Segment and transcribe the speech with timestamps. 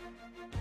[0.00, 0.60] Música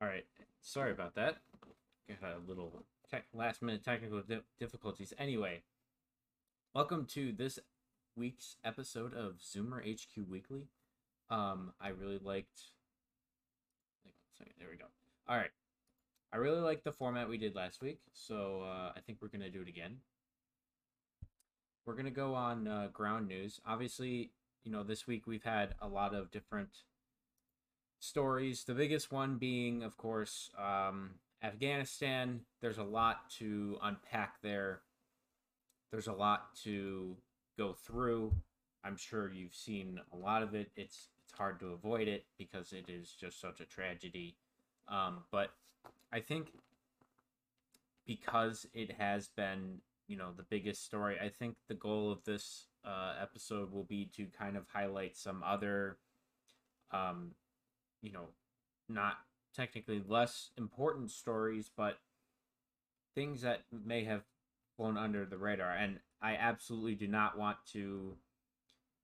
[0.00, 0.26] All right,
[0.60, 1.38] sorry about that.
[2.08, 2.84] Got a little
[3.34, 5.12] last minute technical di- difficulties.
[5.18, 5.62] Anyway,
[6.72, 7.58] welcome to this
[8.14, 10.68] week's episode of Zoomer HQ Weekly.
[11.30, 12.60] Um, I really liked.
[14.60, 14.84] There we go.
[15.28, 15.50] All right,
[16.32, 19.50] I really liked the format we did last week, so uh, I think we're gonna
[19.50, 19.96] do it again.
[21.84, 23.60] We're gonna go on uh, ground news.
[23.66, 24.30] Obviously,
[24.62, 26.84] you know this week we've had a lot of different
[28.00, 28.64] stories.
[28.64, 31.10] The biggest one being, of course, um,
[31.42, 32.40] Afghanistan.
[32.60, 34.80] There's a lot to unpack there.
[35.90, 37.16] There's a lot to
[37.56, 38.32] go through.
[38.84, 40.70] I'm sure you've seen a lot of it.
[40.76, 44.36] It's it's hard to avoid it because it is just such a tragedy.
[44.88, 45.50] Um, but
[46.10, 46.52] I think
[48.06, 52.66] because it has been, you know, the biggest story, I think the goal of this
[52.82, 55.98] uh, episode will be to kind of highlight some other
[56.92, 57.32] um,
[58.02, 58.28] you know,
[58.88, 59.18] not
[59.54, 61.98] technically less important stories, but
[63.14, 64.22] things that may have
[64.76, 65.72] flown under the radar.
[65.72, 68.14] And I absolutely do not want to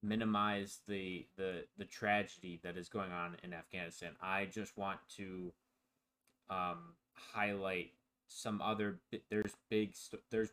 [0.02, 4.12] minimize the the the tragedy that is going on in Afghanistan.
[4.20, 5.52] I just want to
[6.50, 7.92] um, highlight
[8.28, 9.00] some other.
[9.30, 9.94] There's big.
[10.30, 10.50] There's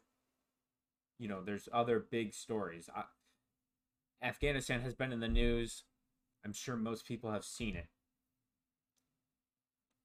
[1.19, 2.89] you know there's other big stories.
[2.95, 3.03] I,
[4.23, 5.83] Afghanistan has been in the news.
[6.43, 7.87] I'm sure most people have seen it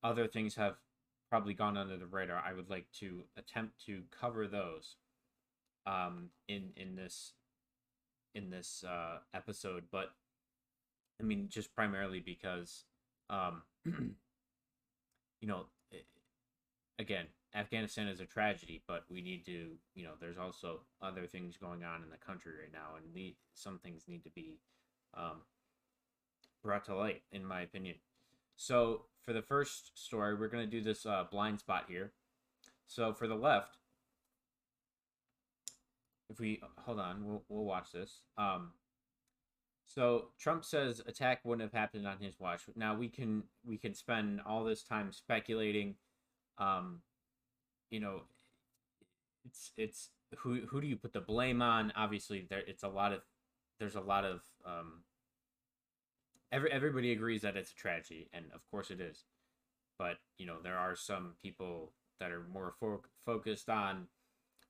[0.02, 0.76] other things have
[1.28, 2.42] probably gone under the radar.
[2.44, 4.96] I would like to attempt to cover those
[5.86, 7.32] um, in in this
[8.34, 10.12] in this uh, episode, but
[11.20, 12.84] I mean just primarily because
[13.30, 15.66] um, you know
[16.98, 21.56] again Afghanistan is a tragedy, but we need to you know there's also other things
[21.56, 24.58] going on in the country right now, and some things need to be
[25.14, 25.42] um,
[26.62, 27.96] brought to light, in my opinion.
[28.56, 32.12] So for the first story, we're going to do this uh, blind spot here.
[32.86, 33.76] So for the left,
[36.30, 38.20] if we hold on, we'll we'll watch this.
[38.38, 38.70] Um,
[39.84, 42.62] so Trump says attack wouldn't have happened on his watch.
[42.76, 45.96] Now we can we can spend all this time speculating.
[46.58, 47.00] Um,
[47.90, 48.22] you know,
[49.44, 51.92] it's it's who who do you put the blame on?
[51.96, 53.20] Obviously, there it's a lot of
[53.80, 55.02] there's a lot of um,
[56.56, 59.24] every everybody agrees that it's a tragedy, and of course it is.
[59.98, 64.08] But you know, there are some people that are more fo- focused on,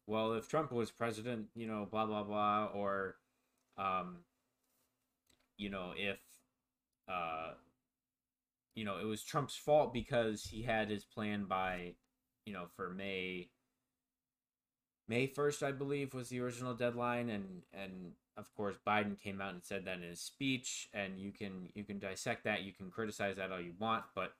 [0.06, 3.16] well, if Trump was president, you know, blah blah blah, or,
[3.78, 4.18] um,
[5.58, 6.18] you know, if,
[7.08, 7.52] uh,
[8.74, 11.94] you know, it was Trump's fault because he had his plan by,
[12.44, 13.50] you know, for May.
[15.08, 19.54] May first, I believe, was the original deadline, and and of course Biden came out
[19.54, 22.90] and said that in his speech, and you can you can dissect that, you can
[22.90, 24.32] criticize that all you want, but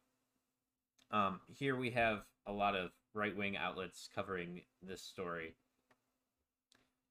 [1.11, 5.55] um, here we have a lot of right wing outlets covering this story.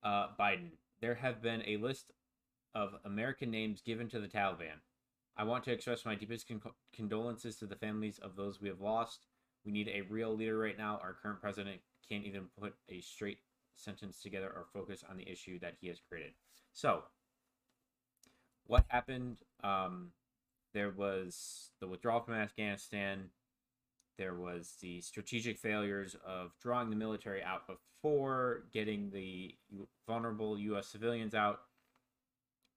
[0.04, 0.72] Uh, Biden,
[1.02, 2.12] there have been a list
[2.74, 4.82] of American names given to the Taliban.
[5.38, 6.62] I want to express my deepest con-
[6.94, 9.26] condolences to the families of those we have lost.
[9.66, 11.00] We need a real leader right now.
[11.02, 13.40] Our current president can't even put a straight
[13.76, 16.34] sentence together or focus on the issue that he has created.
[16.76, 17.04] So,
[18.68, 19.38] what happened?
[19.64, 20.12] Um,
[20.74, 23.30] there was the withdrawal from Afghanistan.
[24.18, 29.56] There was the strategic failures of drawing the military out before getting the
[30.06, 30.88] vulnerable U.S.
[30.88, 31.62] civilians out,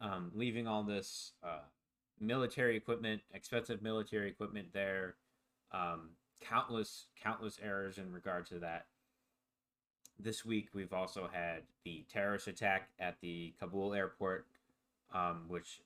[0.00, 1.66] um, leaving all this uh,
[2.20, 5.16] military equipment, expensive military equipment there.
[5.72, 6.10] Um,
[6.40, 8.86] countless, countless errors in regard to that.
[10.18, 14.46] This week, we've also had the terrorist attack at the Kabul airport,
[15.14, 15.80] um, which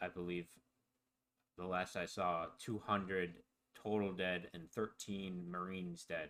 [0.00, 0.46] I believe
[1.58, 3.34] the last I saw, 200
[3.74, 6.28] total dead and 13 Marines dead.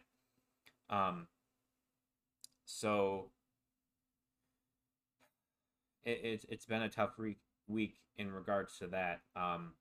[0.89, 1.27] Um,
[2.65, 3.27] so
[6.05, 9.21] it, it, it's been a tough week, week in regards to that.
[9.37, 9.73] Um,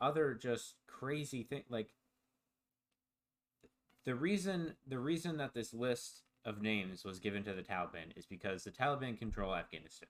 [0.00, 1.90] other just crazy thing like
[4.04, 8.26] the reason the reason that this list of names was given to the Taliban is
[8.26, 10.08] because the Taliban control Afghanistan.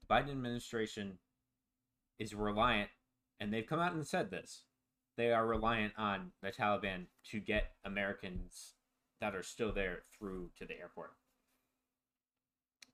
[0.00, 1.18] The Biden administration
[2.18, 2.90] is reliant,
[3.38, 4.64] and they've come out and said this
[5.16, 8.74] they are reliant on the Taliban to get Americans
[9.20, 11.10] that are still there through to the airport.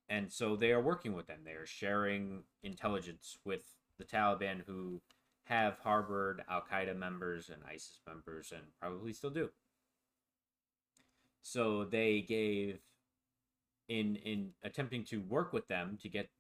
[0.09, 1.41] And so they are working with them.
[1.45, 5.03] They are sharing intelligence with the Taliban who
[5.45, 9.51] have harbored Al Qaeda members and ISIS members and probably still do.
[11.45, 12.79] So they gave
[13.89, 16.31] in in attempting to work with them to get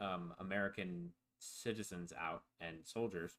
[0.00, 3.34] um, American citizens out and soldiers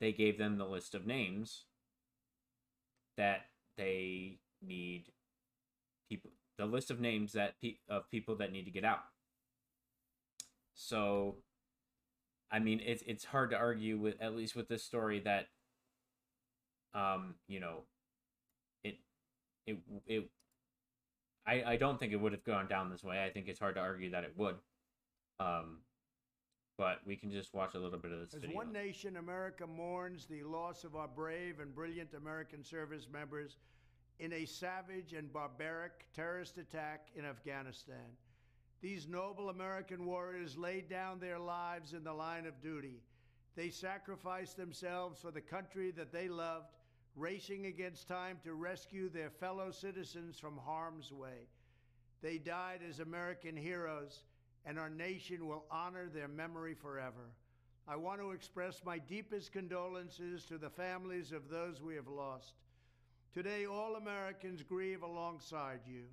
[0.00, 1.64] they gave them the list of names
[3.16, 3.46] that
[3.76, 5.04] they need
[6.08, 9.04] people the list of names that pe- of people that need to get out.
[10.74, 11.36] So
[12.50, 15.48] i mean it's it's hard to argue with at least with this story that
[16.94, 17.82] um you know
[19.68, 20.30] it it
[21.46, 23.74] i i don't think it would have gone down this way i think it's hard
[23.74, 24.56] to argue that it would
[25.40, 25.78] um
[26.78, 28.56] but we can just watch a little bit of this As video.
[28.56, 33.56] one nation, America mourns the loss of our brave and brilliant American service members
[34.20, 38.16] in a savage and barbaric terrorist attack in Afghanistan.
[38.80, 43.02] These noble American warriors laid down their lives in the line of duty.
[43.56, 46.68] They sacrificed themselves for the country that they loved,
[47.18, 51.48] racing against time to rescue their fellow citizens from harm's way.
[52.22, 54.22] They died as American heroes
[54.64, 57.32] and our nation will honor their memory forever.
[57.86, 62.52] I want to express my deepest condolences to the families of those we have lost.
[63.32, 66.04] Today, all Americans grieve alongside you.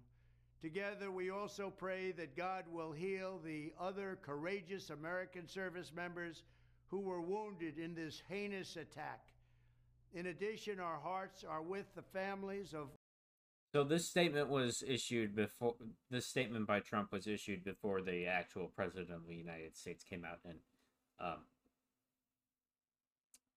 [0.61, 6.43] Together, we also pray that God will heal the other courageous American service members
[6.87, 9.19] who were wounded in this heinous attack.
[10.15, 12.87] In addition, our hearts are with the families of
[13.73, 15.75] so this statement was issued before
[16.09, 20.23] this statement by Trump was issued before the actual president of the United States came
[20.23, 20.59] out and
[21.19, 21.39] um,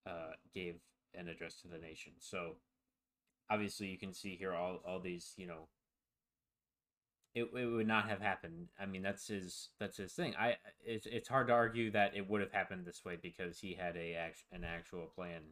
[0.04, 0.80] uh, gave
[1.14, 2.14] an address to the nation.
[2.18, 2.56] So
[3.48, 5.68] obviously you can see here all all these you know
[7.32, 8.70] it, it would not have happened.
[8.80, 10.34] I mean that's his that's his thing.
[10.36, 13.74] I it's it's hard to argue that it would have happened this way because he
[13.74, 14.16] had a
[14.50, 15.42] an actual plan.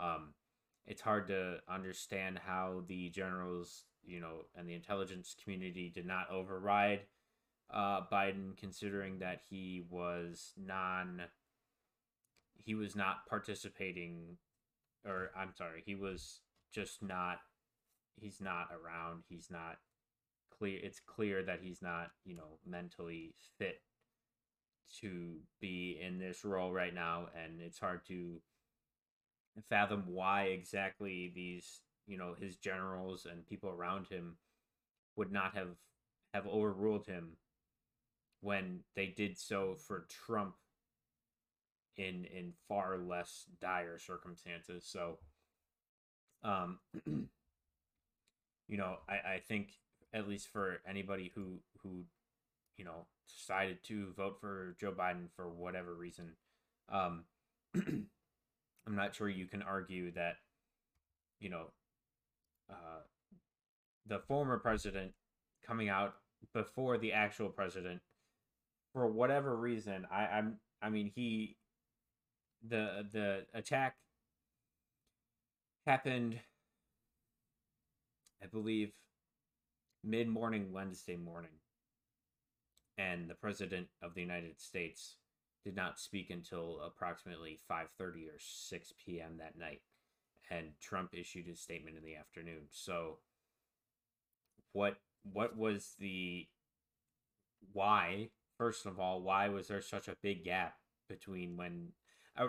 [0.00, 0.32] Um,
[0.88, 6.30] it's hard to understand how the generals you know, and the intelligence community did not
[6.30, 7.00] override
[7.72, 11.22] uh, Biden, considering that he was non,
[12.56, 14.38] he was not participating,
[15.06, 16.40] or I'm sorry, he was
[16.72, 17.38] just not,
[18.16, 19.24] he's not around.
[19.28, 19.76] He's not
[20.58, 20.80] clear.
[20.82, 23.82] It's clear that he's not, you know, mentally fit
[25.00, 28.40] to be in this role right now, and it's hard to
[29.68, 34.36] fathom why exactly these you know his generals and people around him
[35.16, 35.76] would not have
[36.34, 37.36] have overruled him
[38.40, 40.54] when they did so for Trump
[41.96, 44.86] in in far less dire circumstances.
[44.86, 45.18] So,
[46.42, 47.28] um, you
[48.76, 49.70] know, I I think
[50.14, 52.04] at least for anybody who who
[52.76, 56.32] you know decided to vote for Joe Biden for whatever reason,
[56.88, 57.24] um,
[58.88, 60.36] I'm not sure you can argue that
[61.40, 61.66] you know
[62.70, 63.02] uh,
[64.06, 65.12] the former president
[65.66, 66.14] coming out
[66.54, 68.00] before the actual president
[68.94, 71.56] for whatever reason i i'm i mean he
[72.66, 73.96] the the attack
[75.86, 76.38] happened
[78.42, 78.92] i believe
[80.02, 81.50] mid-morning wednesday morning
[82.96, 85.16] and the president of the united states
[85.64, 89.38] did not speak until approximately 5:30 or 6 p.m.
[89.38, 89.80] that night
[90.50, 92.62] and Trump issued his statement in the afternoon.
[92.70, 93.18] So
[94.72, 94.96] what
[95.32, 96.46] what was the
[97.72, 100.74] why first of all why was there such a big gap
[101.08, 101.88] between when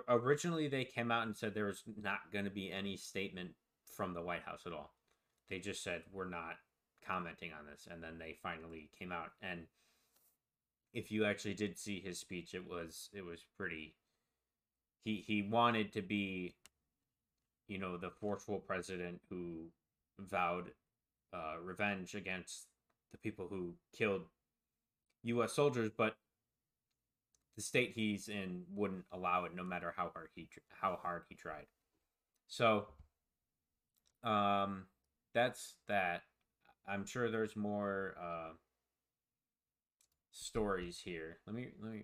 [0.07, 3.51] originally they came out and said there was not going to be any statement
[3.95, 4.93] from the White House at all.
[5.49, 6.55] They just said we're not
[7.05, 9.61] commenting on this and then they finally came out and
[10.93, 13.95] if you actually did see his speech it was it was pretty
[15.03, 16.55] he he wanted to be
[17.69, 19.67] you know, the forceful president who
[20.19, 20.71] vowed
[21.33, 22.65] uh, revenge against
[23.11, 24.23] the people who killed
[25.23, 25.53] U.S.
[25.53, 26.17] soldiers, but
[27.55, 30.49] the state he's in wouldn't allow it, no matter how hard he
[30.81, 31.67] how hard he tried.
[32.47, 32.87] So,
[34.23, 34.85] um,
[35.33, 36.23] that's that.
[36.87, 38.53] I'm sure there's more uh,
[40.31, 41.39] stories here.
[41.45, 42.03] Let me let me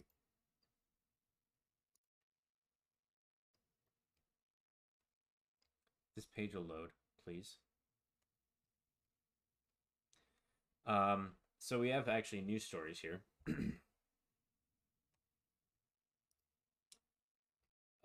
[6.15, 6.91] This page will load,
[7.25, 7.57] please.
[10.87, 13.21] Um, so we have actually news stories here.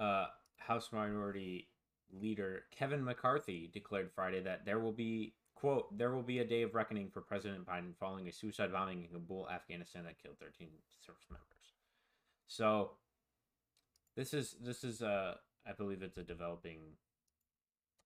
[0.01, 1.69] uh, House Minority
[2.13, 6.63] Leader Kevin McCarthy declared Friday that there will be quote there will be a day
[6.63, 10.69] of reckoning for President Biden following a suicide bombing in Kabul, Afghanistan that killed 13
[11.05, 11.75] service members.
[12.49, 12.93] So
[14.17, 15.37] this is this is a
[15.67, 16.79] I believe it's a developing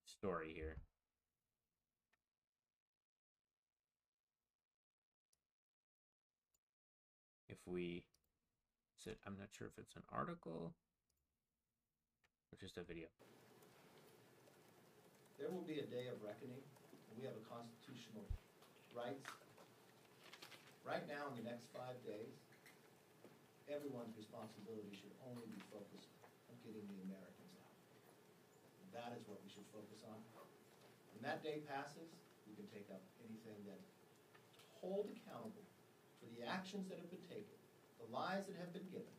[0.05, 0.79] story here.
[7.49, 8.05] If we
[8.99, 10.75] sit, I'm not sure if it's an article
[12.53, 13.07] or just a video.
[15.39, 16.63] There will be a day of reckoning,
[17.15, 18.27] and we have a constitutional
[18.91, 19.23] rights.
[20.83, 22.35] Right now, in the next five days,
[23.71, 26.11] everyone's responsibility should only be focused
[26.51, 27.79] on getting the Americans out.
[28.91, 30.19] That is what we should focus on.
[31.15, 32.11] When that day passes,
[32.51, 33.79] we can take up anything that
[34.83, 35.65] hold accountable
[36.19, 37.57] for the actions that have been taken,
[38.03, 39.15] the lies that have been given,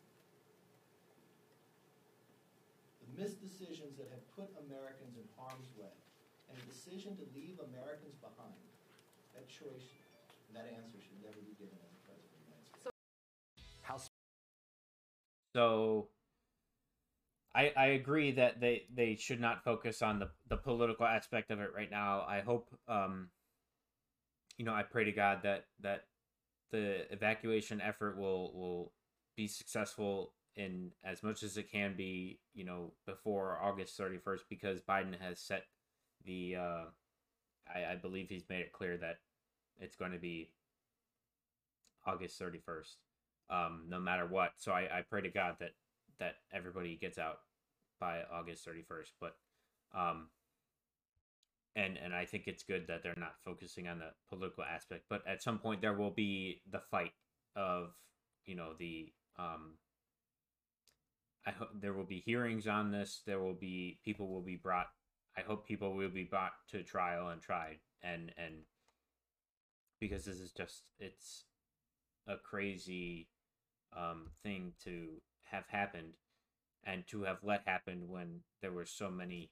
[3.07, 6.04] the missed decisions that have put Americans in harm's way, and
[6.85, 8.53] decision to leave Americans behind.
[9.33, 9.89] That choice,
[10.53, 12.95] that answer should never be given as a president of the United States.
[13.81, 14.07] House.
[15.55, 16.07] So
[17.53, 21.59] I, I agree that they, they should not focus on the, the political aspect of
[21.59, 22.23] it right now.
[22.27, 23.29] I hope, um,
[24.57, 26.05] you know, I pray to God that that
[26.71, 28.93] the evacuation effort will will
[29.35, 34.45] be successful in as much as it can be, you know, before August thirty first,
[34.49, 35.65] because Biden has set
[36.25, 36.83] the, uh,
[37.73, 39.17] I, I believe he's made it clear that
[39.79, 40.49] it's going to be
[42.05, 42.97] August thirty first,
[43.49, 44.51] um, no matter what.
[44.57, 45.71] So I, I pray to God that
[46.19, 47.39] that everybody gets out
[47.99, 49.11] by August 31st.
[49.19, 49.35] But
[49.93, 50.29] um
[51.75, 55.21] and and I think it's good that they're not focusing on the political aspect, but
[55.27, 57.11] at some point there will be the fight
[57.55, 57.91] of,
[58.45, 59.73] you know, the um
[61.45, 63.21] I hope there will be hearings on this.
[63.25, 64.87] There will be people will be brought
[65.37, 68.55] I hope people will be brought to trial and tried and and
[69.99, 71.45] because this is just it's
[72.27, 73.27] a crazy
[73.95, 76.13] um thing to have happened
[76.85, 79.51] and to have let happen when there were so many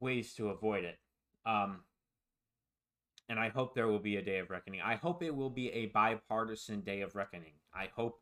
[0.00, 0.98] ways to avoid it.
[1.46, 1.84] Um,
[3.28, 4.80] and I hope there will be a day of reckoning.
[4.80, 7.52] I hope it will be a bipartisan day of reckoning.
[7.72, 8.20] I hope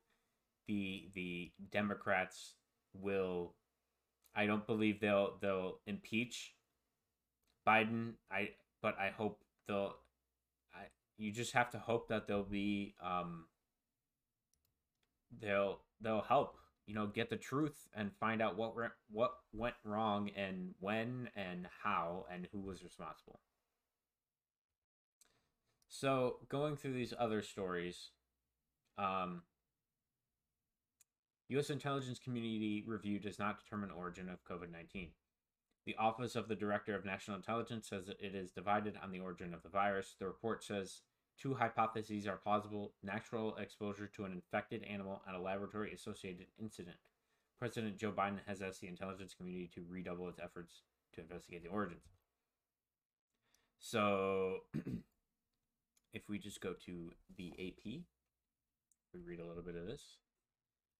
[0.66, 2.54] the the Democrats
[2.92, 3.54] will.
[4.38, 6.54] I don't believe they'll they'll impeach
[7.66, 8.12] Biden.
[8.30, 9.96] I but I hope they'll.
[10.72, 10.84] I
[11.16, 13.46] you just have to hope that they'll be um.
[15.40, 19.74] They'll they'll help you know get the truth and find out what re- what went
[19.84, 23.40] wrong and when and how and who was responsible
[25.88, 28.12] so going through these other stories
[28.96, 29.42] um
[31.50, 31.70] U.S.
[31.70, 35.08] intelligence community review does not determine origin of COVID 19.
[35.86, 39.20] The Office of the Director of National Intelligence says that it is divided on the
[39.20, 40.14] origin of the virus.
[40.18, 41.00] The report says
[41.40, 46.98] two hypotheses are plausible natural exposure to an infected animal and a laboratory associated incident.
[47.58, 50.82] President Joe Biden has asked the intelligence community to redouble its efforts
[51.14, 52.04] to investigate the origins.
[53.80, 54.58] So,
[56.12, 58.02] if we just go to the AP,
[59.14, 60.18] we read a little bit of this.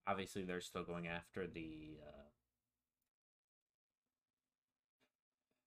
[0.09, 2.29] Obviously, they're still going after the uh,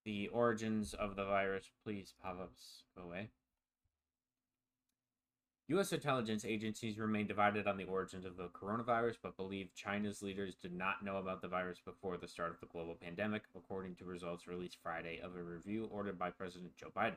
[0.04, 1.70] the origins of the virus.
[1.84, 3.30] Please, pop-ups, go away.
[5.68, 5.94] U.S.
[5.94, 10.74] intelligence agencies remain divided on the origins of the coronavirus, but believe China's leaders did
[10.74, 14.48] not know about the virus before the start of the global pandemic, according to results
[14.48, 17.16] released Friday of a review ordered by President Joe Biden.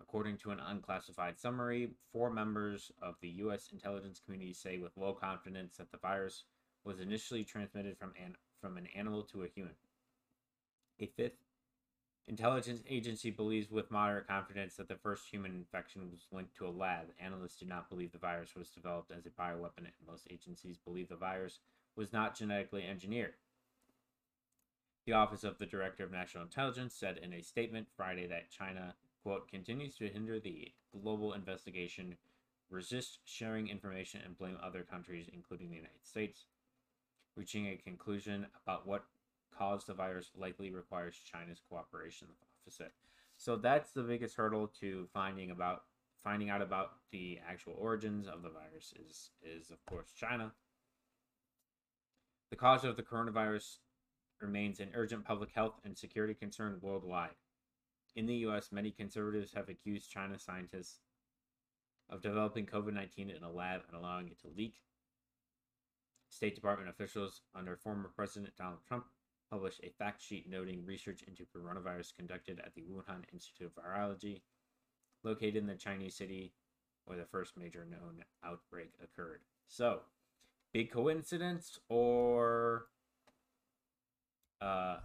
[0.00, 3.70] According to an unclassified summary, four members of the U.S.
[3.72, 6.44] intelligence community say with low confidence that the virus
[6.84, 9.74] was initially transmitted from an, from an animal to a human.
[11.00, 11.38] A fifth
[12.28, 16.68] Intelligence agency believes with moderate confidence that the first human infection was linked to a
[16.68, 17.06] lab.
[17.18, 21.08] Analysts do not believe the virus was developed as a bioweapon, and most agencies believe
[21.08, 21.60] the virus
[21.96, 23.32] was not genetically engineered.
[25.06, 28.94] The Office of the Director of National Intelligence said in a statement Friday that China,
[29.22, 32.16] quote, continues to hinder the global investigation,
[32.70, 36.46] resist sharing information, and blame other countries, including the United States.
[37.36, 39.04] Reaching a conclusion about what
[39.56, 42.92] caused the virus likely requires China's cooperation, the office.
[43.36, 45.84] So that's the biggest hurdle to finding about
[46.22, 50.52] finding out about the actual origins of the virus is is of course China.
[52.50, 53.78] The cause of the coronavirus
[54.40, 57.36] remains an urgent public health and security concern worldwide.
[58.16, 61.00] In the US, many conservatives have accused China scientists
[62.10, 64.76] of developing COVID 19 in a lab and allowing it to leak.
[66.30, 69.04] State Department officials under former President Donald Trump
[69.50, 74.42] published a fact sheet noting research into coronavirus conducted at the Wuhan Institute of Virology,
[75.24, 76.52] located in the Chinese city
[77.06, 79.40] where the first major known outbreak occurred.
[79.66, 80.00] So,
[80.72, 82.86] big coincidence or
[84.60, 84.98] uh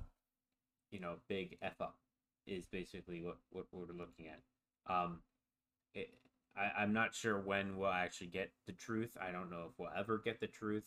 [0.92, 1.96] you know, big F up
[2.46, 4.42] is basically what, what we're looking at.
[4.94, 5.20] Um
[5.94, 6.10] it,
[6.56, 9.18] I, I'm not sure when we'll actually get the truth.
[9.22, 10.86] I don't know if we'll ever get the truth.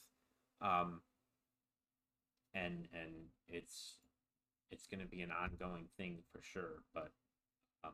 [0.61, 1.01] Um
[2.55, 3.13] and and
[3.49, 3.97] it's
[4.71, 7.11] it's going to be an ongoing thing for sure but
[7.85, 7.93] um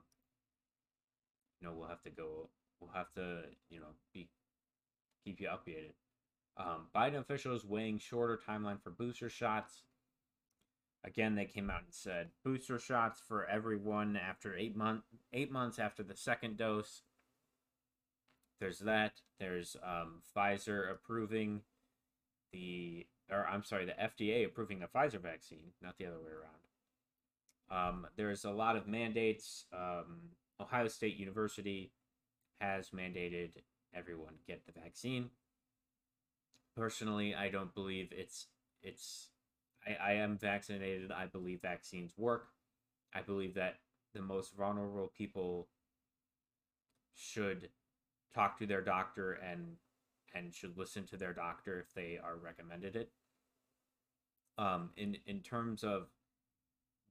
[1.61, 2.49] you know we'll have to go
[2.81, 4.29] we'll have to you know be
[5.25, 5.93] keep you updated
[6.57, 9.83] um biden officials weighing shorter timeline for booster shots
[11.05, 15.79] again they came out and said booster shots for everyone after eight month eight months
[15.79, 17.03] after the second dose
[18.61, 21.63] there's that there's um pfizer approving
[22.53, 27.89] the or I'm sorry, the FDA approving the Pfizer vaccine, not the other way around.
[27.89, 29.65] Um, there's a lot of mandates.
[29.73, 31.93] Um, Ohio State University
[32.61, 33.53] has mandated
[33.95, 35.31] everyone get the vaccine.
[36.77, 38.47] Personally, I don't believe it's
[38.83, 39.29] it's.
[39.87, 41.11] I, I am vaccinated.
[41.13, 42.49] I believe vaccines work.
[43.15, 43.77] I believe that
[44.15, 45.69] the most vulnerable people
[47.15, 47.69] should
[48.35, 49.77] talk to their doctor and
[50.35, 53.11] and should listen to their doctor if they are recommended it.
[54.59, 56.09] Um, in in terms of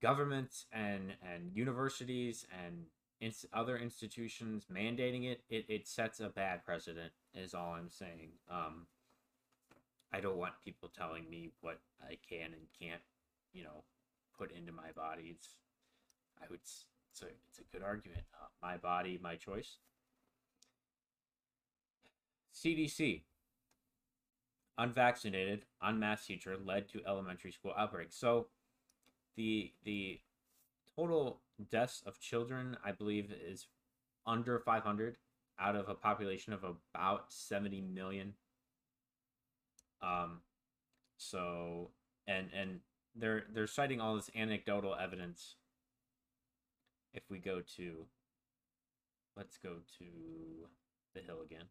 [0.00, 2.86] governments and and universities and
[3.20, 7.12] ins- other institutions mandating it, it, it sets a bad precedent.
[7.34, 8.30] Is all I'm saying.
[8.50, 8.86] Um,
[10.12, 13.00] I don't want people telling me what I can and can't,
[13.52, 13.84] you know,
[14.38, 15.34] put into my body.
[15.36, 15.56] It's,
[16.40, 18.22] I would, it's a, it's a good argument.
[18.34, 19.78] Uh, my body, my choice.
[22.54, 23.22] CDC.
[24.78, 28.08] Unvaccinated, unmasked teacher led to elementary school outbreak.
[28.10, 28.46] So
[29.36, 30.20] the the
[30.96, 33.66] total deaths of children, I believe, is
[34.26, 35.16] under 500
[35.60, 38.34] out of a population of about 70 million.
[40.02, 40.40] Um,
[41.16, 41.90] so
[42.26, 42.80] and and
[43.14, 45.56] they're they're citing all this anecdotal evidence.
[47.14, 48.06] If we go to,
[49.36, 50.04] let's go to
[51.14, 51.66] the hill again.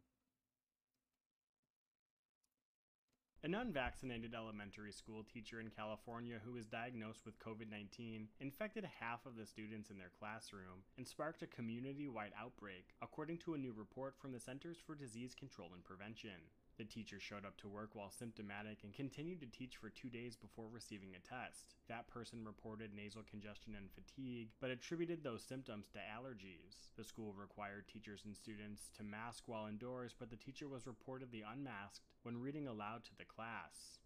[3.43, 9.25] An unvaccinated elementary school teacher in California who was diagnosed with COVID 19 infected half
[9.25, 13.57] of the students in their classroom and sparked a community wide outbreak, according to a
[13.57, 16.37] new report from the Centers for Disease Control and Prevention.
[16.81, 20.35] The teacher showed up to work while symptomatic and continued to teach for two days
[20.35, 21.75] before receiving a test.
[21.87, 26.89] That person reported nasal congestion and fatigue, but attributed those symptoms to allergies.
[26.97, 31.43] The school required teachers and students to mask while indoors, but the teacher was reportedly
[31.47, 33.99] unmasked when reading aloud to the class.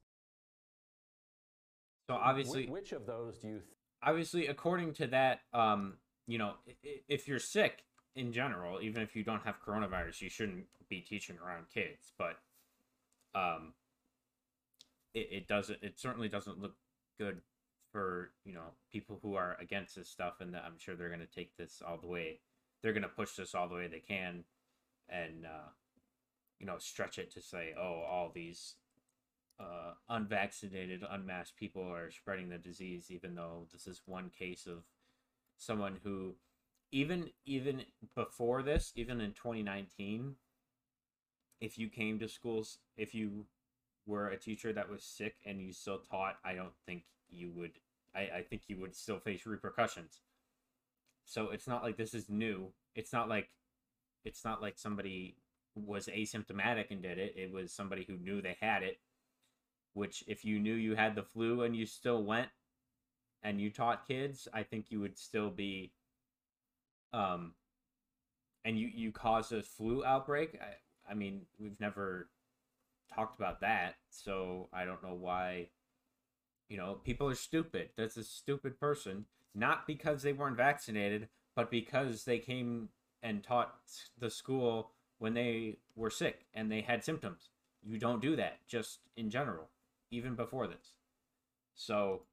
[2.10, 3.60] So obviously, which of those do you?
[3.60, 3.70] Th-
[4.04, 7.86] obviously, according to that, um, you know, i- i- if you're sick
[8.16, 12.12] in general, even if you don't have coronavirus, you shouldn't be teaching around kids.
[12.18, 12.38] But,
[13.36, 13.74] um,
[15.14, 15.80] it, it doesn't.
[15.82, 16.76] It certainly doesn't look
[17.20, 17.42] good
[17.92, 21.28] for you know people who are against this stuff, and I'm sure they're going to
[21.28, 22.40] take this all the way.
[22.82, 24.44] They're going to push this all the way they can,
[25.10, 25.70] and uh,
[26.60, 28.76] you know, stretch it to say, oh, all these
[29.60, 34.84] uh, unvaccinated, unmasked people are spreading the disease, even though this is one case of
[35.58, 36.36] someone who,
[36.92, 37.84] even even
[38.16, 40.36] before this, even in 2019,
[41.62, 43.46] if you came to schools, if you
[44.06, 47.72] were a teacher that was sick and you still taught, I don't think you would.
[48.16, 50.22] I, I think you would still face repercussions.
[51.26, 52.72] So it's not like this is new.
[52.96, 53.50] It's not like
[54.24, 55.38] it's not like somebody
[55.76, 57.34] was asymptomatic and did it.
[57.36, 59.00] It was somebody who knew they had it
[59.96, 62.50] which if you knew you had the flu and you still went
[63.42, 65.94] and you taught kids, I think you would still be
[67.14, 67.54] um
[68.66, 70.60] and you you caused a flu outbreak.
[70.62, 70.76] I,
[71.10, 72.30] I mean, we've never
[73.14, 75.70] talked about that, so I don't know why
[76.70, 77.90] you know, people are stupid.
[77.96, 82.90] That's a stupid person, not because they weren't vaccinated, but because they came
[83.22, 83.76] and taught
[84.20, 87.50] the school when they were sick and they had symptoms.
[87.84, 89.70] You don't do that just in general
[90.12, 90.96] even before this.
[91.76, 92.24] So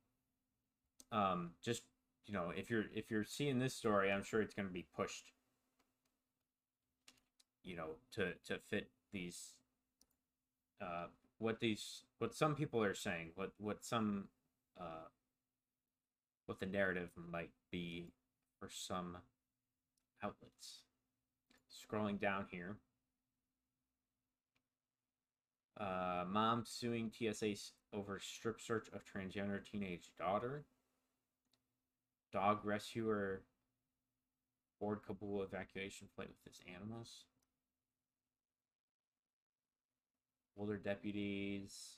[1.10, 1.82] um just
[2.26, 4.86] you know, if you're if you're seeing this story, I'm sure it's going to be
[4.96, 5.32] pushed
[7.64, 9.54] you know to to fit these
[10.80, 11.06] uh
[11.38, 14.28] what these what some people are saying, what what some
[14.80, 15.08] uh
[16.46, 18.12] what the narrative might be
[18.58, 19.18] for some
[20.22, 20.82] outlets.
[21.70, 22.76] Scrolling down here.
[25.80, 27.54] Uh, mom suing TSA
[27.92, 30.64] over strip search of transgender teenage daughter.
[32.32, 33.42] Dog rescuer
[34.78, 37.24] board Kabul evacuation flight with his animals.
[40.56, 41.96] Older deputies.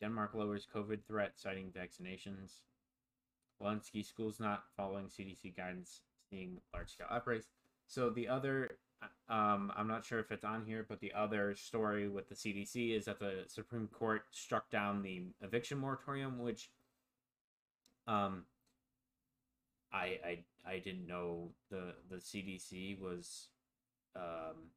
[0.00, 2.60] Denmark lowers COVID threat, citing vaccinations.
[3.62, 7.46] Walensky schools not following CDC guidance, seeing large scale outbreaks.
[7.86, 8.78] So the other
[9.28, 12.96] um, I'm not sure if it's on here, but the other story with the CDC
[12.96, 16.70] is that the Supreme Court struck down the eviction moratorium, which
[18.06, 18.44] um,
[19.92, 23.48] I I I didn't know the the CDC was
[24.14, 24.70] um,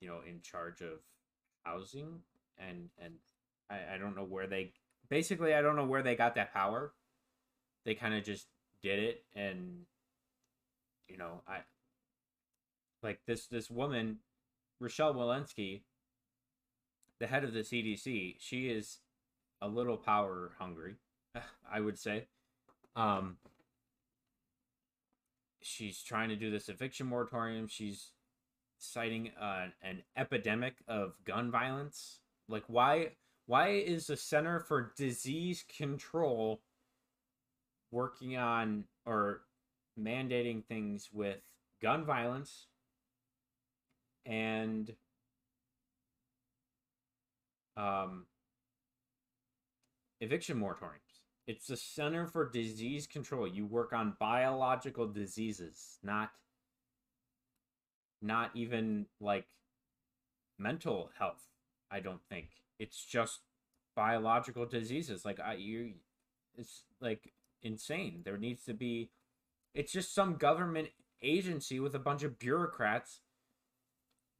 [0.00, 1.00] you know in charge of
[1.64, 2.20] housing
[2.58, 3.14] and and
[3.70, 4.72] I, I don't know where they
[5.08, 6.92] basically I don't know where they got that power.
[7.84, 8.46] They kind of just
[8.82, 9.82] did it and
[11.08, 11.58] you know I
[13.02, 14.18] like this this woman
[14.80, 15.82] rochelle walensky
[17.18, 18.98] the head of the cdc she is
[19.60, 20.94] a little power hungry
[21.72, 22.26] i would say.
[22.94, 23.38] Um
[25.68, 27.68] she's trying to do this eviction moratorium.
[27.68, 28.12] She's
[28.78, 33.08] citing uh, an epidemic of gun violence like why
[33.46, 36.60] why is the center for disease control
[37.90, 39.42] working on or
[39.98, 41.40] mandating things with
[41.80, 42.66] gun violence
[44.26, 44.92] and
[47.76, 48.26] um,
[50.20, 51.22] eviction moratoriums.
[51.46, 53.46] It's the Center for Disease Control.
[53.46, 56.30] You work on biological diseases, not
[58.20, 59.46] not even like
[60.58, 61.47] mental health.
[61.90, 62.48] I don't think
[62.78, 63.40] it's just
[63.96, 65.24] biological diseases.
[65.24, 65.94] Like I, you,
[66.56, 68.22] it's like insane.
[68.24, 69.10] There needs to be.
[69.74, 70.88] It's just some government
[71.22, 73.20] agency with a bunch of bureaucrats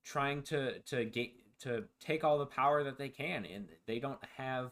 [0.05, 1.31] trying to to get
[1.61, 4.71] to take all the power that they can and they don't have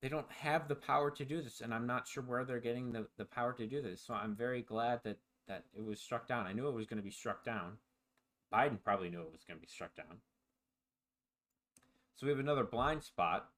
[0.00, 2.92] they don't have the power to do this and i'm not sure where they're getting
[2.92, 6.26] the, the power to do this so i'm very glad that that it was struck
[6.26, 7.76] down i knew it was going to be struck down
[8.52, 10.16] biden probably knew it was going to be struck down
[12.18, 13.48] so we have another blind spot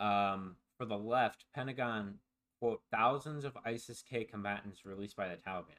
[0.00, 2.14] um, for the left pentagon
[2.58, 5.76] quote thousands of isis-k combatants released by the taliban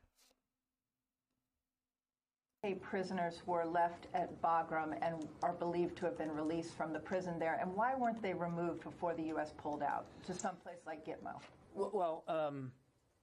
[2.80, 7.40] prisoners were left at Bagram and are believed to have been released from the prison
[7.40, 7.58] there.
[7.60, 9.52] And why weren't they removed before the U.S.
[9.58, 11.42] pulled out to some place like Gitmo?
[11.74, 12.72] Well, um,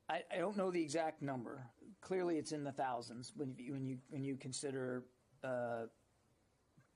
[0.09, 1.63] I, I, don't know the exact number.
[2.01, 5.05] Clearly, it's in the thousands when you when you when you consider
[5.45, 5.85] uh,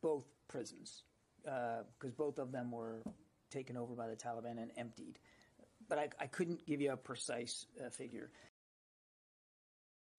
[0.03, 1.05] both prisons
[1.45, 3.03] because both of them were
[3.51, 5.19] taken over by the Taliban and emptied.
[5.89, 8.31] But I, I couldn't give you a precise uh, figure.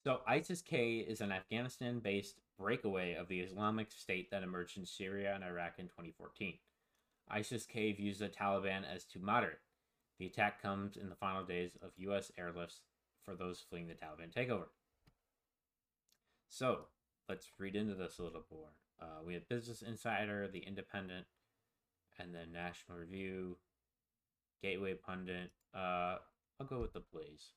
[0.05, 5.33] So ISIS K is an Afghanistan-based breakaway of the Islamic State that emerged in Syria
[5.33, 6.55] and Iraq in 2014.
[7.29, 9.59] ISIS K views the Taliban as too moderate.
[10.19, 12.31] The attack comes in the final days of U.S.
[12.39, 12.81] airlifts
[13.23, 14.67] for those fleeing the Taliban takeover.
[16.49, 16.81] So
[17.29, 18.69] let's read into this a little more.
[19.01, 21.25] Uh, we have Business Insider, The Independent,
[22.19, 23.57] and then National Review,
[24.61, 25.51] Gateway Pundit.
[25.75, 26.17] Uh,
[26.59, 27.51] I'll go with the Blaze.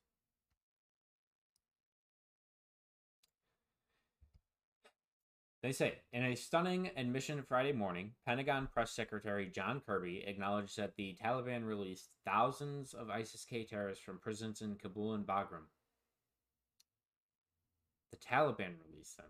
[5.63, 10.95] They say in a stunning admission Friday morning, Pentagon Press Secretary John Kirby acknowledged that
[10.97, 15.67] the Taliban released thousands of ISIS K terrorists from prisons in Kabul and Bagram.
[18.13, 19.27] The Taliban released them.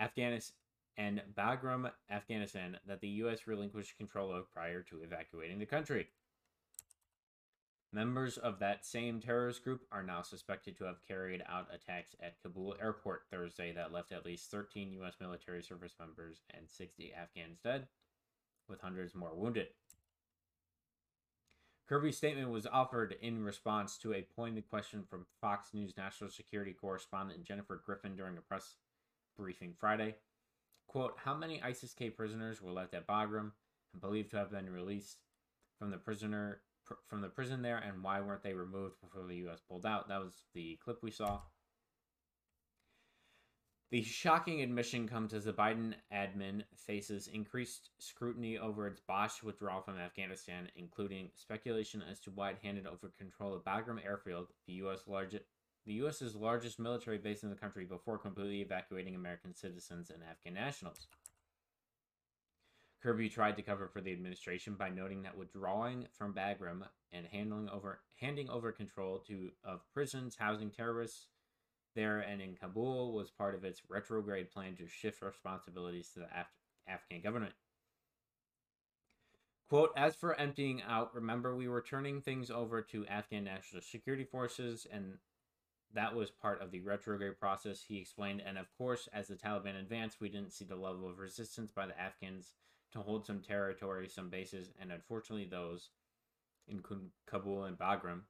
[0.00, 0.56] Afghanistan
[0.96, 3.46] and Bagram, Afghanistan, that the U.S.
[3.46, 6.08] relinquished control of prior to evacuating the country.
[7.94, 12.40] Members of that same terrorist group are now suspected to have carried out attacks at
[12.42, 15.16] Kabul airport Thursday that left at least 13 U.S.
[15.20, 17.88] military service members and 60 Afghans dead,
[18.66, 19.68] with hundreds more wounded.
[21.86, 26.72] Kirby's statement was offered in response to a pointed question from Fox News national security
[26.72, 28.76] correspondent Jennifer Griffin during a press
[29.36, 30.14] briefing Friday.
[30.92, 33.52] Quote, How many ISIS K prisoners were left at Bagram
[33.94, 35.16] and believed to have been released
[35.78, 39.48] from the prisoner pr- from the prison there and why weren't they removed before the
[39.48, 40.08] US pulled out?
[40.08, 41.40] That was the clip we saw.
[43.90, 49.80] The shocking admission comes as the Biden admin faces increased scrutiny over its botched withdrawal
[49.80, 54.74] from Afghanistan, including speculation as to why it handed over control of Bagram Airfield, the
[54.74, 55.00] U.S.
[55.06, 55.44] largest
[55.86, 60.54] the U.S.'s largest military base in the country, before completely evacuating American citizens and Afghan
[60.54, 61.06] nationals.
[63.02, 67.68] Kirby tried to cover for the administration by noting that withdrawing from Bagram and handling
[67.68, 71.26] over handing over control to of prisons housing terrorists
[71.94, 76.26] there and in Kabul was part of its retrograde plan to shift responsibilities to the
[76.26, 76.46] Af-
[76.88, 77.52] Afghan government.
[79.68, 84.24] Quote, as for emptying out, remember we were turning things over to Afghan National Security
[84.24, 85.14] Forces, and
[85.94, 88.42] that was part of the retrograde process, he explained.
[88.44, 91.86] And of course, as the Taliban advanced, we didn't see the level of resistance by
[91.86, 92.54] the Afghans
[92.92, 95.90] to hold some territory, some bases, and unfortunately, those
[96.68, 96.82] in
[97.26, 98.20] Kabul and Bagram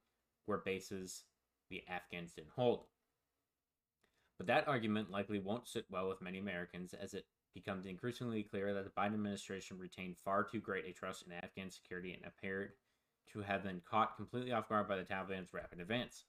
[0.46, 1.24] were bases
[1.68, 2.84] the Afghans didn't hold.
[4.38, 8.72] But that argument likely won't sit well with many Americans as it becomes increasingly clear
[8.74, 12.72] that the Biden administration retained far too great a trust in Afghan security and appeared
[13.32, 16.24] to have been caught completely off guard by the Taliban's rapid advance.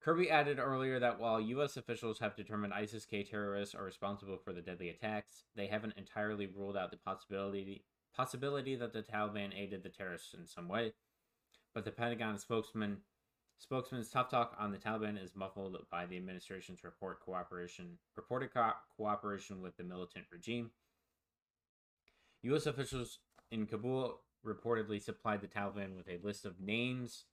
[0.00, 1.76] Kirby added earlier that while U.S.
[1.76, 6.46] officials have determined ISIS K terrorists are responsible for the deadly attacks, they haven't entirely
[6.46, 7.84] ruled out the possibility
[8.16, 10.92] possibility that the Taliban aided the terrorists in some way.
[11.74, 12.98] But the Pentagon spokesman
[13.58, 18.72] spokesman's tough talk on the Taliban is muffled by the administration's report cooperation reported co-
[18.96, 20.70] cooperation with the militant regime.
[22.42, 22.66] U.S.
[22.66, 23.18] officials
[23.50, 27.24] in Kabul reportedly supplied the Taliban with a list of names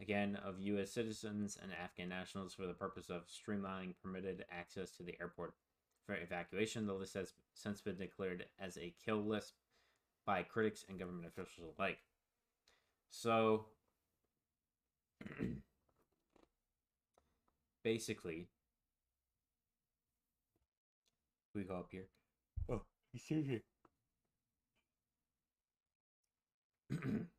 [0.00, 0.90] again, of U.S.
[0.90, 5.54] citizens and Afghan nationals for the purpose of streamlining permitted access to the airport
[6.06, 6.86] for evacuation.
[6.86, 9.54] The list has since been declared as a kill list
[10.24, 11.98] by critics and government officials alike.
[13.10, 13.66] So,
[17.82, 18.48] basically,
[21.54, 22.06] we go up here.
[22.70, 22.82] Oh,
[23.12, 23.62] you see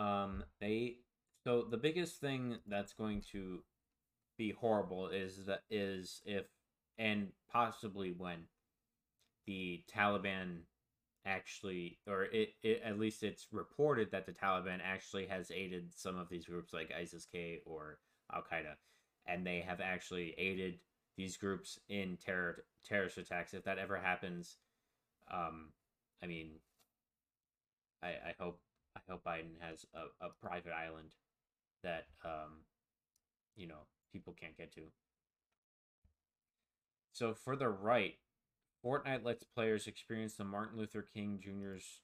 [0.00, 0.96] um they
[1.44, 3.62] so the biggest thing that's going to
[4.38, 6.46] be horrible is that is if
[6.98, 8.44] and possibly when
[9.46, 10.60] the Taliban
[11.26, 16.16] actually or it, it at least it's reported that the Taliban actually has aided some
[16.16, 17.98] of these groups like ISIS K or
[18.32, 18.76] Al Qaeda
[19.26, 20.78] and they have actually aided
[21.18, 23.52] these groups in terror terrorist attacks.
[23.52, 24.56] If that ever happens
[25.30, 25.68] um
[26.22, 26.52] I mean
[28.02, 28.60] I I hope
[28.96, 31.10] I hope Biden has a, a private island
[31.82, 32.64] that um,
[33.56, 34.82] you know people can't get to.
[37.12, 38.14] So for the right,
[38.84, 42.00] Fortnite lets players experience the Martin Luther King Jr.'s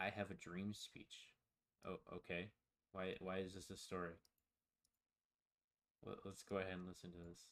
[0.00, 1.28] "I Have a Dream" speech.
[1.86, 2.48] Oh, okay.
[2.92, 3.14] Why?
[3.20, 4.14] Why is this a story?
[6.24, 7.46] Let's go ahead and listen to this.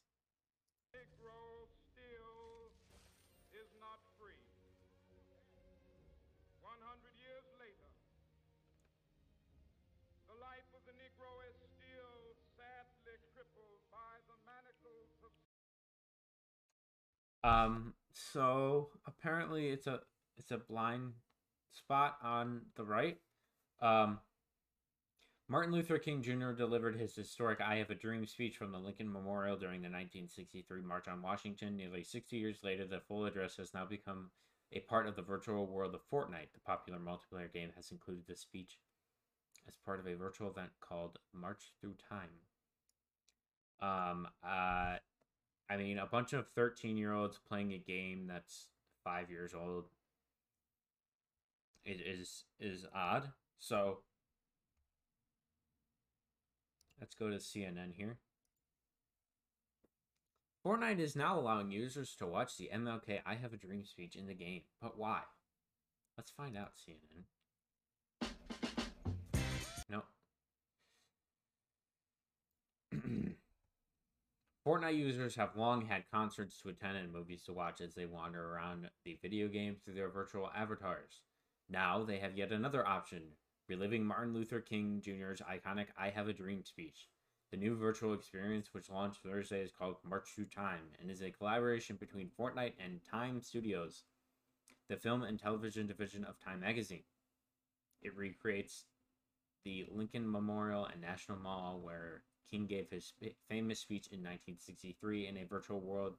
[17.45, 20.01] Um, so apparently it's a
[20.37, 21.13] it's a blind
[21.73, 23.19] spot on the right.
[23.81, 24.21] Um,
[25.49, 26.53] Martin Luther King Jr.
[26.53, 30.81] delivered his historic I Have a Dream speech from the Lincoln Memorial during the 1963
[30.83, 31.77] March on Washington.
[31.77, 34.31] Nearly 60 years later, the full address has now become
[34.73, 36.53] a part of the virtual world of Fortnite.
[36.55, 38.79] The popular multiplayer game has included this speech
[39.69, 42.31] as part of a virtual event called March Through Time.
[43.83, 44.97] Um, uh,
[45.71, 48.67] I mean, a bunch of 13 year olds playing a game that's
[49.05, 49.87] five years old
[51.85, 53.33] it is is odd.
[53.59, 53.99] So
[57.01, 58.19] let's go to CNN here.
[60.65, 64.27] Fortnite is now allowing users to watch the MLK I Have a Dream speech in
[64.27, 64.63] the game.
[64.81, 65.23] But why?
[66.17, 67.25] Let's find out, CNN.
[74.73, 78.55] Fortnite users have long had concerts to attend and movies to watch as they wander
[78.55, 81.21] around the video game through their virtual avatars.
[81.69, 83.21] Now they have yet another option
[83.69, 87.09] reliving Martin Luther King Jr.'s iconic I Have a Dream speech.
[87.51, 91.31] The new virtual experience, which launched Thursday, is called March Through Time and is a
[91.31, 94.05] collaboration between Fortnite and Time Studios,
[94.89, 97.05] the film and television division of Time Magazine.
[98.01, 98.87] It recreates
[99.67, 103.13] the Lincoln Memorial and National Mall where King gave his
[103.49, 106.15] famous speech in 1963 in a virtual world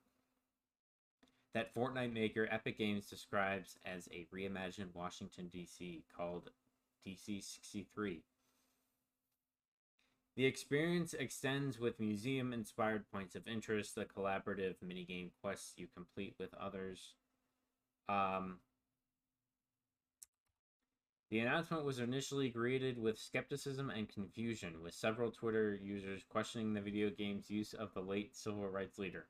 [1.53, 6.03] that Fortnite maker Epic Games describes as a reimagined Washington, D.C.
[6.15, 6.49] called
[7.07, 8.23] DC 63.
[10.35, 16.33] The experience extends with museum inspired points of interest, the collaborative minigame quests you complete
[16.39, 17.13] with others.
[18.09, 18.57] Um,
[21.33, 26.79] the announcement was initially greeted with skepticism and confusion, with several Twitter users questioning the
[26.79, 29.25] video game's use of the late civil rights leader.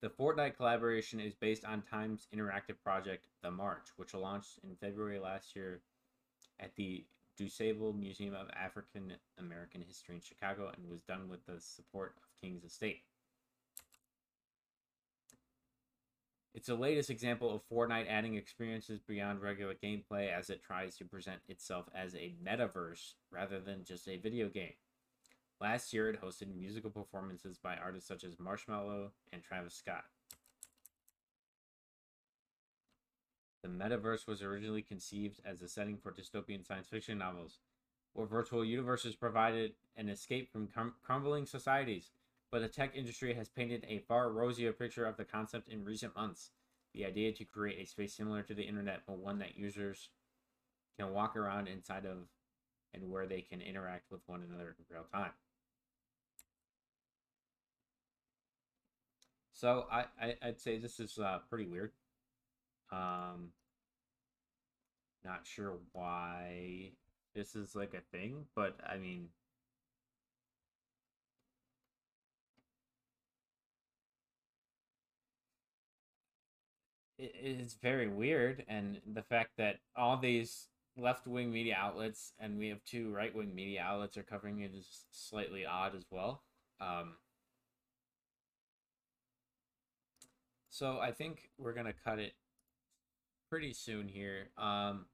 [0.00, 5.18] The Fortnite collaboration is based on Time's interactive project, The March, which launched in February
[5.18, 5.82] last year
[6.58, 7.04] at the
[7.38, 12.40] DuSable Museum of African American History in Chicago and was done with the support of
[12.40, 13.02] King's estate.
[16.58, 21.04] It's the latest example of Fortnite adding experiences beyond regular gameplay as it tries to
[21.04, 24.72] present itself as a metaverse rather than just a video game.
[25.60, 30.02] Last year, it hosted musical performances by artists such as Marshmello and Travis Scott.
[33.62, 37.60] The metaverse was originally conceived as a setting for dystopian science fiction novels,
[38.14, 42.10] where virtual universes provided an escape from crum- crumbling societies.
[42.50, 46.16] But the tech industry has painted a far rosier picture of the concept in recent
[46.16, 46.50] months.
[46.94, 50.08] The idea to create a space similar to the internet, but one that users
[50.98, 52.28] can walk around inside of
[52.94, 55.32] and where they can interact with one another in real time.
[59.52, 61.90] So I, I I'd say this is uh, pretty weird.
[62.90, 63.48] Um,
[65.24, 66.92] not sure why
[67.34, 69.28] this is like a thing, but I mean,
[77.18, 82.84] it's very weird, and the fact that all these left-wing media outlets and we have
[82.84, 86.42] two right-wing media outlets are covering it is slightly odd as well.
[86.80, 87.14] Um,
[90.68, 92.32] so I think we're gonna cut it
[93.48, 94.50] pretty soon here.
[94.56, 95.06] Um,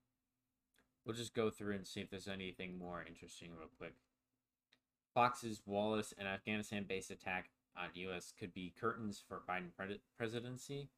[1.04, 3.94] we'll just go through and see if there's anything more interesting real quick.
[5.14, 8.32] Fox's Wallace and Afghanistan-based attack on U.S.
[8.38, 10.88] could be curtains for Biden pre- presidency.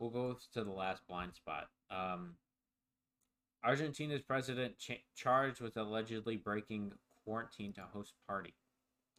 [0.00, 1.68] We'll go to the last blind spot.
[1.90, 2.36] Um,
[3.62, 6.92] Argentina's president ch- charged with allegedly breaking
[7.22, 8.54] quarantine to host party.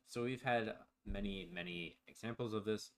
[0.08, 0.74] So we've had
[1.06, 2.92] many, many examples of this.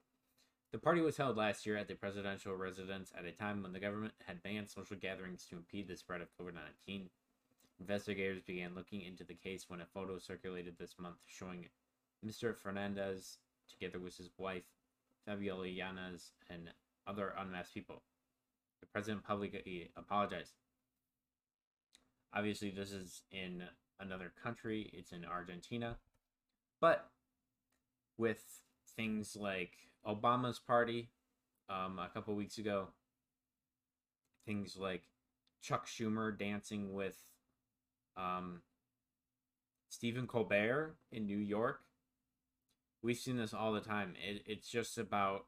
[0.72, 3.82] The party was held last year at the presidential residence at a time when the
[3.82, 6.56] government had banned social gatherings to impede the spread of COVID
[6.88, 7.10] 19.
[7.82, 11.68] Investigators began looking into the case when a photo circulated this month showing
[12.26, 12.56] Mr.
[12.56, 14.64] Fernandez, together with his wife,
[15.26, 16.70] Fabiola Yanez, and
[17.08, 18.04] other unmasked people.
[18.82, 20.54] The president publicly apologized.
[22.34, 23.64] Obviously, this is in
[24.00, 25.98] another country, it's in Argentina.
[26.82, 27.10] But
[28.18, 28.44] with
[28.96, 29.72] things like
[30.06, 31.10] Obama's party
[31.70, 32.88] um, a couple weeks ago,
[34.46, 35.04] things like
[35.62, 37.16] Chuck Schumer dancing with
[38.18, 38.62] um,
[39.90, 41.82] Stephen Colbert in New York.
[43.02, 44.14] We've seen this all the time.
[44.22, 45.46] It, it's just about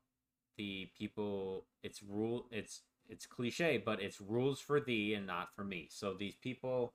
[0.57, 1.65] the people.
[1.83, 2.45] It's rule.
[2.51, 5.87] It's it's cliche, but it's rules for thee and not for me.
[5.91, 6.93] So these people,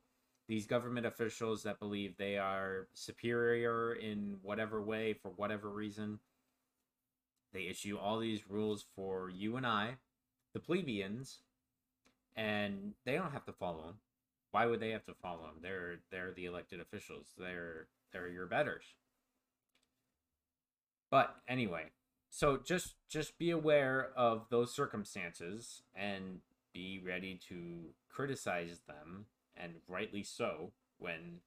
[0.49, 6.19] these government officials that believe they are superior in whatever way for whatever reason
[7.53, 9.97] they issue all these rules for you and I,
[10.53, 11.39] the plebeians,
[12.37, 13.97] and they don't have to follow them.
[14.53, 15.57] Why would they have to follow them?
[15.63, 17.27] They're they're the elected officials.
[17.39, 18.85] They're they're your betters.
[21.11, 21.87] But anyway,
[22.31, 26.39] so just just be aware of those circumstances and
[26.73, 29.27] be ready to criticize them
[29.57, 31.41] and rightly so when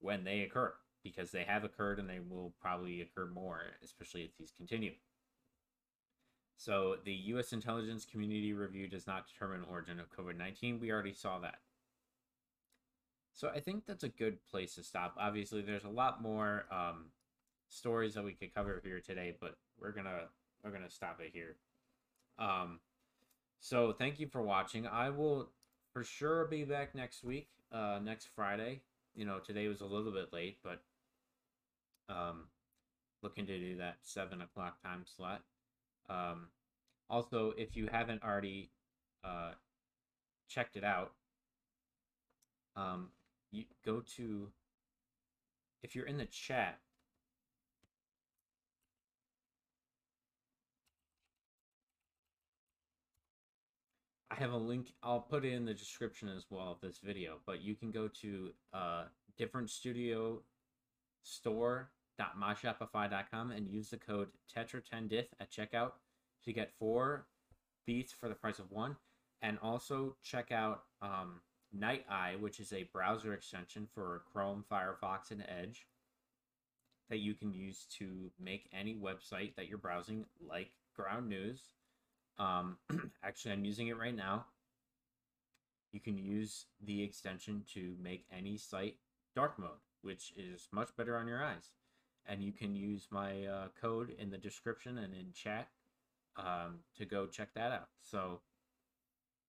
[0.00, 0.72] when they occur
[1.02, 4.92] because they have occurred and they will probably occur more especially if these continue.
[6.56, 11.38] So the us intelligence community review does not determine origin of covid-19 we already saw
[11.40, 11.56] that.
[13.32, 15.16] So i think that's a good place to stop.
[15.18, 17.06] Obviously there's a lot more um,
[17.68, 20.28] stories that we could cover here today but we're gonna
[20.64, 21.56] we're gonna stop it here
[22.38, 22.78] um,
[23.60, 25.50] so thank you for watching i will
[25.92, 28.80] for sure be back next week, uh, next Friday.
[29.14, 30.82] You know, today was a little bit late, but
[32.08, 32.44] um,
[33.22, 35.42] looking to do that seven o'clock time slot.
[36.08, 36.48] Um,
[37.10, 38.70] also, if you haven't already
[39.22, 39.52] uh,
[40.48, 41.12] checked it out,
[42.74, 43.08] um,
[43.50, 44.48] you go to
[45.82, 46.78] if you're in the chat.
[54.42, 54.92] Have a link.
[55.02, 57.36] I'll put it in the description as well of this video.
[57.46, 59.04] But you can go to uh,
[59.38, 60.42] different studio
[61.22, 65.92] store.myshopify.com and use the code tetra10diff at checkout
[66.44, 67.26] to get four
[67.86, 68.96] beats for the price of one.
[69.40, 71.40] And also check out um,
[71.72, 75.86] Night Eye, which is a browser extension for Chrome, Firefox, and Edge
[77.10, 81.60] that you can use to make any website that you're browsing, like Ground News.
[82.38, 82.78] Um,
[83.24, 84.46] actually, I'm using it right now.
[85.92, 88.96] You can use the extension to make any site
[89.36, 91.70] dark mode, which is much better on your eyes.
[92.26, 95.68] And you can use my uh, code in the description and in chat
[96.36, 97.88] um, to go check that out.
[98.00, 98.40] So,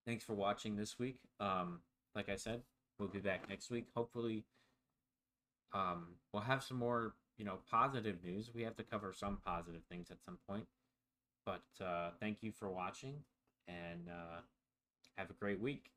[0.06, 1.20] thanks for watching this week.
[1.40, 1.80] Um,
[2.16, 2.62] like I said,
[3.00, 3.88] we'll be back next week.
[3.96, 4.44] Hopefully,
[5.74, 8.52] um, we'll have some more, you know, positive news.
[8.54, 10.66] We have to cover some positive things at some point.
[11.46, 13.24] But uh, thank you for watching
[13.68, 14.41] and uh,
[15.18, 15.91] have a great week.